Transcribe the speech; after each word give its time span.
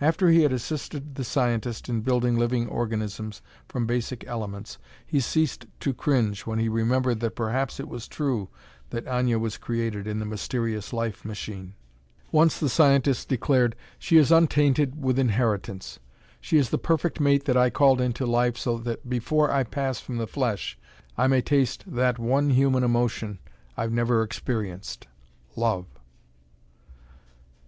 After 0.00 0.28
he 0.28 0.42
had 0.42 0.52
assisted 0.52 1.16
the 1.16 1.24
scientist 1.24 1.88
in 1.88 2.02
building 2.02 2.36
living 2.38 2.68
organisms 2.68 3.42
from 3.66 3.84
basic 3.84 4.24
elements, 4.28 4.78
he 5.04 5.18
ceased 5.18 5.66
to 5.80 5.92
cringe 5.92 6.46
when 6.46 6.60
he 6.60 6.68
remembered 6.68 7.18
that 7.18 7.34
perhaps 7.34 7.80
it 7.80 7.88
was 7.88 8.06
true 8.06 8.48
that 8.90 9.06
Aña 9.06 9.40
was 9.40 9.56
created 9.58 10.06
in 10.06 10.20
the 10.20 10.24
mysterious 10.24 10.92
life 10.92 11.24
machine. 11.24 11.74
Once 12.30 12.60
the 12.60 12.68
scientist 12.68 13.28
declared, 13.28 13.74
"She 13.98 14.18
is 14.18 14.30
untainted 14.30 15.02
with 15.02 15.18
inheritance. 15.18 15.98
She 16.40 16.58
is 16.58 16.70
the 16.70 16.78
perfect 16.78 17.18
mate 17.18 17.44
that 17.46 17.56
I 17.56 17.68
called 17.68 18.00
into 18.00 18.24
life 18.24 18.56
so 18.56 18.78
that 18.78 19.10
before 19.10 19.50
I 19.50 19.64
pass 19.64 19.98
from 19.98 20.18
the 20.18 20.28
flesh 20.28 20.78
I 21.18 21.26
may 21.26 21.42
taste 21.42 21.82
that 21.88 22.20
one 22.20 22.50
human 22.50 22.84
emotion 22.84 23.40
I've 23.76 23.90
never 23.90 24.22
experienced 24.22 25.08
love." 25.56 25.86